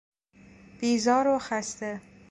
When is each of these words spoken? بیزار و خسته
بیزار 0.79 1.27
و 1.35 1.39
خسته 1.39 2.01